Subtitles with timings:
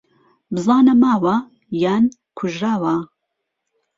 [0.53, 1.35] بزانه ماوه
[1.83, 2.03] یان
[2.37, 2.95] کوژراوه